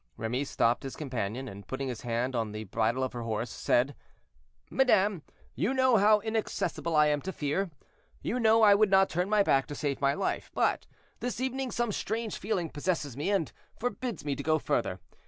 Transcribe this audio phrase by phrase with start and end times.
[0.17, 3.93] Remy stopped his companion, and putting his hand on the bridle of her horse, said—
[4.71, 5.21] "Madame,
[5.53, 7.69] you know how inaccessible I am to fear;
[8.23, 10.87] you know I would not turn my back to save my life; but
[11.19, 14.99] this evening some strange feeling possesses me, and forbids me to go further.